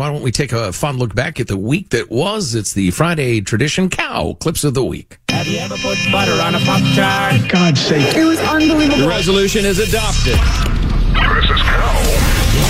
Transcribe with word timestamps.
Why 0.00 0.10
don't 0.10 0.22
we 0.22 0.32
take 0.32 0.52
a 0.52 0.72
fun 0.72 0.96
look 0.96 1.14
back 1.14 1.40
at 1.40 1.48
the 1.48 1.58
week 1.58 1.90
that 1.90 2.10
was? 2.10 2.54
It's 2.54 2.72
the 2.72 2.90
Friday 2.90 3.42
tradition 3.42 3.90
cow 3.90 4.34
clips 4.40 4.64
of 4.64 4.72
the 4.72 4.82
week. 4.82 5.18
Have 5.28 5.46
you 5.46 5.58
ever 5.58 5.76
put 5.76 5.98
butter 6.10 6.32
on 6.40 6.54
a 6.54 6.58
Pop 6.60 6.80
Tart? 6.94 7.50
God's 7.50 7.82
sake. 7.82 8.16
It 8.16 8.24
was 8.24 8.38
unbelievable. 8.38 9.02
The 9.02 9.08
resolution 9.08 9.66
is 9.66 9.78
adopted. 9.78 10.32
This 10.32 11.50
is 11.50 11.60
Cow. 11.60 11.92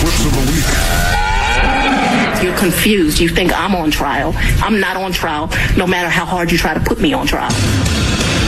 Clips 0.01 0.27
of 0.27 0.33
the 0.33 0.41
week. 0.51 2.43
You're 2.43 2.59
confused. 2.59 3.21
You 3.21 3.29
think 3.29 3.57
I'm 3.57 3.77
on 3.77 3.93
trial. 3.93 4.33
I'm 4.61 4.81
not 4.81 4.97
on 4.97 5.13
trial, 5.13 5.51
no 5.77 5.87
matter 5.87 6.09
how 6.09 6.25
hard 6.25 6.51
you 6.51 6.59
try 6.59 6.75
to 6.75 6.81
put 6.81 6.99
me 6.99 7.13
on 7.13 7.29
trial. 7.29 7.53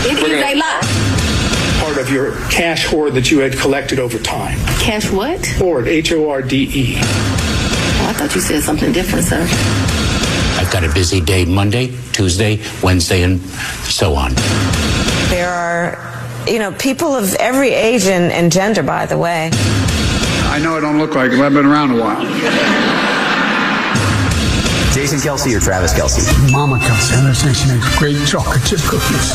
It 0.05 0.19
is 0.19 0.25
a 0.25 0.55
lie. 0.59 1.79
Part 1.79 1.99
of 1.99 2.11
your 2.11 2.35
cash 2.51 2.87
hoard 2.87 3.14
that 3.14 3.30
you 3.30 3.39
had 3.39 3.57
collected 3.57 4.01
over 4.01 4.19
time. 4.19 4.59
Cash 4.80 5.09
what? 5.12 5.46
Hoard, 5.46 5.87
H 5.87 6.11
O 6.11 6.29
R 6.29 6.43
D 6.43 6.69
E. 6.75 7.52
I 8.05 8.12
thought 8.12 8.34
you 8.34 8.41
said 8.41 8.62
something 8.62 8.93
different, 8.93 9.25
sir. 9.25 9.46
I've 10.59 10.71
got 10.72 10.85
a 10.85 10.93
busy 10.93 11.21
day 11.21 11.45
Monday, 11.45 11.96
Tuesday, 12.13 12.61
Wednesday, 12.82 13.22
and 13.22 13.40
so 13.89 14.14
on. 14.14 14.35
There 15.31 15.49
are, 15.49 15.99
you 16.46 16.59
know, 16.59 16.73
people 16.73 17.14
of 17.14 17.35
every 17.36 17.71
age 17.71 18.04
and, 18.04 18.31
and 18.32 18.53
gender, 18.53 18.82
by 18.82 19.07
the 19.07 19.17
way. 19.17 19.50
I 20.53 20.59
know 20.62 20.76
I 20.76 20.81
don't 20.81 20.99
look 20.99 21.14
like 21.14 21.32
it, 21.32 21.36
but 21.36 21.46
I've 21.46 21.54
been 21.54 21.67
around 21.67 21.93
a 21.93 22.00
while. 22.00 22.23
Jason 24.93 25.18
Kelce 25.21 25.57
or 25.57 25.61
Travis 25.61 25.95
Kelce? 25.95 26.53
Mama 26.53 26.76
Kelce. 26.76 27.14
I 27.14 27.21
understand 27.21 27.57
she 27.57 27.68
makes 27.68 27.98
great 27.98 28.26
chocolate 28.29 28.62
chip 28.67 28.81
cookies. 28.81 29.32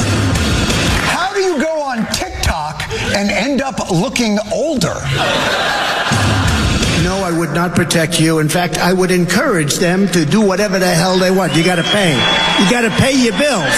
How 1.10 1.34
do 1.34 1.40
you 1.40 1.60
go 1.60 1.82
on 1.82 2.06
TikTok 2.14 2.84
and 3.16 3.32
end 3.32 3.62
up 3.62 3.90
looking 3.90 4.38
older? 4.54 4.94
No, 7.08 7.24
I 7.24 7.32
would 7.32 7.52
not 7.52 7.74
protect 7.74 8.20
you. 8.20 8.40
In 8.40 8.50
fact, 8.50 8.80
I 8.80 8.92
would 8.92 9.12
encourage 9.12 9.76
them 9.76 10.10
to 10.10 10.26
do 10.26 10.42
whatever 10.42 10.78
the 10.78 10.94
hell 10.94 11.18
they 11.18 11.32
want. 11.32 11.56
You 11.56 11.64
got 11.64 11.78
to 11.78 11.84
pay. 11.84 12.12
You 12.12 12.70
got 12.70 12.82
to 12.82 12.90
pay 13.02 13.14
your 13.14 13.32
bills. 13.32 13.78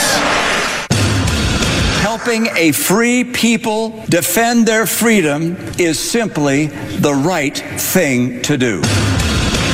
Helping 2.02 2.47
a 2.58 2.71
free 2.71 3.23
people 3.23 4.03
defend 4.09 4.66
their 4.66 4.88
freedom 4.88 5.55
is 5.77 5.99
simply 5.99 6.66
the 6.66 7.13
right 7.13 7.55
thing 7.55 8.41
to 8.41 8.58
do. 8.58 8.81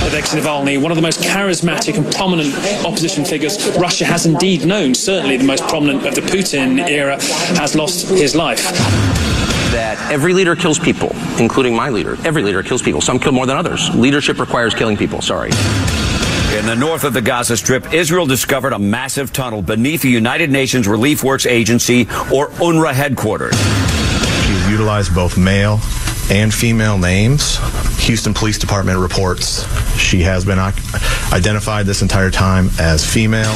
Alexei 0.01 0.41
Navalny, 0.41 0.81
one 0.81 0.91
of 0.91 0.97
the 0.97 1.01
most 1.01 1.21
charismatic 1.21 1.95
and 1.95 2.13
prominent 2.13 2.53
opposition 2.85 3.23
figures 3.23 3.69
Russia 3.77 4.03
has 4.03 4.25
indeed 4.25 4.65
known, 4.65 4.93
certainly 4.93 5.37
the 5.37 5.45
most 5.45 5.63
prominent 5.69 6.05
of 6.05 6.13
the 6.13 6.19
Putin 6.19 6.85
era, 6.89 7.15
has 7.55 7.73
lost 7.73 8.09
his 8.09 8.35
life. 8.35 9.24
That 9.75 9.99
every 10.09 10.33
leader 10.33 10.55
kills 10.55 10.79
people, 10.79 11.13
including 11.37 11.75
my 11.75 11.89
leader. 11.89 12.15
Every 12.25 12.43
leader 12.43 12.63
kills 12.63 12.81
people. 12.81 13.01
Some 13.01 13.19
kill 13.19 13.33
more 13.33 13.45
than 13.45 13.57
others. 13.57 13.93
Leadership 13.93 14.39
requires 14.39 14.73
killing 14.73 14.95
people. 14.95 15.21
Sorry. 15.21 15.49
In 16.57 16.65
the 16.65 16.77
north 16.79 17.03
of 17.03 17.11
the 17.11 17.21
Gaza 17.21 17.57
Strip, 17.57 17.93
Israel 17.93 18.25
discovered 18.25 18.71
a 18.71 18.79
massive 18.79 19.33
tunnel 19.33 19.61
beneath 19.61 20.03
the 20.03 20.09
United 20.09 20.49
Nations 20.49 20.87
Relief 20.87 21.25
Works 21.25 21.45
Agency, 21.45 22.03
or 22.33 22.47
UNRWA 22.51 22.93
headquarters. 22.93 23.53
She's 24.45 24.69
utilized 24.69 25.13
both 25.13 25.37
male 25.37 25.81
and 26.31 26.53
female 26.53 26.97
names. 26.97 27.57
Houston 28.05 28.33
Police 28.33 28.57
Department 28.57 28.97
reports 28.99 29.67
she 29.99 30.21
has 30.21 30.45
been 30.45 30.57
identified 31.33 31.85
this 31.85 32.01
entire 32.01 32.31
time 32.31 32.69
as 32.79 33.05
female. 33.05 33.53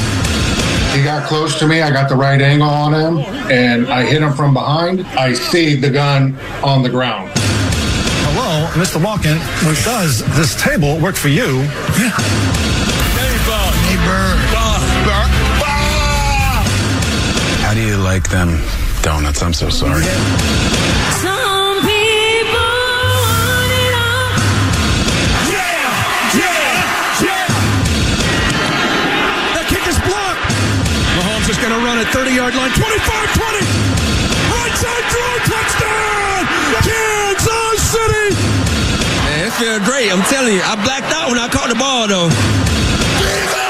He 0.92 1.04
got 1.04 1.26
close 1.28 1.58
to 1.60 1.66
me. 1.66 1.82
I 1.82 1.90
got 1.90 2.08
the 2.08 2.16
right 2.16 2.40
angle 2.40 2.68
on 2.68 2.92
him, 2.92 3.18
and 3.50 3.88
I 3.88 4.04
hit 4.04 4.22
him 4.22 4.32
from 4.32 4.52
behind. 4.54 5.06
I 5.18 5.34
see 5.34 5.76
the 5.76 5.88
gun 5.88 6.36
on 6.64 6.82
the 6.82 6.90
ground. 6.90 7.30
Hello, 7.36 8.66
Mr. 8.72 9.00
Walken. 9.00 9.38
Does 9.84 10.22
this 10.36 10.60
table 10.60 10.98
work 10.98 11.14
for 11.14 11.28
you? 11.28 11.60
Yeah. 11.98 12.10
How 17.62 17.74
do 17.74 17.80
you 17.80 17.96
like 17.96 18.28
them 18.28 18.60
donuts? 19.02 19.42
I'm 19.42 19.52
so 19.52 19.70
sorry. 19.70 20.02
Some 21.22 21.39
30 32.12 32.34
yard 32.34 32.54
line. 32.54 32.72
25 32.74 33.34
20. 33.38 33.58
Right 34.50 34.74
side 34.74 35.06
throw. 35.14 35.30
Touchdown. 35.46 36.42
Kansas 36.82 37.80
City. 37.86 38.34
Man, 39.24 39.46
it 39.46 39.52
feels 39.54 39.82
great. 39.86 40.10
I'm 40.10 40.22
telling 40.26 40.54
you, 40.54 40.62
I 40.62 40.74
blacked 40.82 41.12
out 41.14 41.28
when 41.28 41.38
I 41.38 41.48
caught 41.48 41.68
the 41.68 41.76
ball, 41.76 42.08
though. 42.08 43.69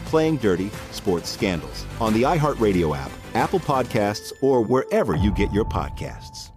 Playing 0.11 0.35
Dirty 0.35 0.69
Sports 0.91 1.29
Scandals 1.29 1.85
on 2.01 2.11
the 2.13 2.23
iHeartRadio 2.23 2.93
app, 2.97 3.11
Apple 3.33 3.61
Podcasts, 3.61 4.33
or 4.41 4.61
wherever 4.61 5.15
you 5.15 5.31
get 5.31 5.53
your 5.53 5.63
podcasts. 5.63 6.50